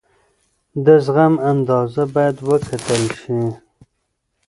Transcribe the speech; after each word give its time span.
د 0.85 0.87
زغم 1.05 1.33
اندازه 1.51 2.03
باید 2.13 2.37
وکتل 2.49 3.03
شي. 3.19 3.39